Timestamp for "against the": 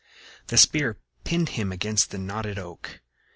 1.71-2.17